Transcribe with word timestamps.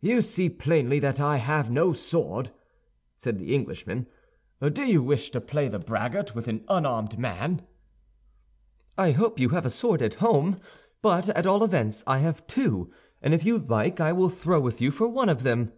"You 0.00 0.22
see 0.22 0.48
plainly 0.48 0.98
that 1.00 1.20
I 1.20 1.36
have 1.36 1.70
no 1.70 1.92
sword," 1.92 2.52
said 3.18 3.38
the 3.38 3.54
Englishman. 3.54 4.06
"Do 4.62 4.82
you 4.82 5.02
wish 5.02 5.28
to 5.30 5.42
play 5.42 5.68
the 5.68 5.78
braggart 5.78 6.34
with 6.34 6.48
an 6.48 6.64
unarmed 6.70 7.18
man?" 7.18 7.60
"I 8.96 9.10
hope 9.10 9.38
you 9.38 9.50
have 9.50 9.66
a 9.66 9.68
sword 9.68 10.00
at 10.00 10.14
home; 10.24 10.58
but 11.02 11.28
at 11.28 11.44
all 11.46 11.62
events, 11.62 12.02
I 12.06 12.20
have 12.20 12.46
two, 12.46 12.90
and 13.20 13.34
if 13.34 13.44
you 13.44 13.58
like, 13.58 14.00
I 14.00 14.10
will 14.10 14.30
throw 14.30 14.58
with 14.58 14.80
you 14.80 14.90
for 14.90 15.06
one 15.06 15.28
of 15.28 15.42
them." 15.42 15.70